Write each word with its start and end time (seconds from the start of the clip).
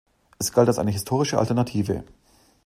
Es 0.39 0.51
galt 0.51 0.67
als 0.67 0.79
eine 0.79 0.89
historische 0.89 1.37
Alternative. 1.37 2.03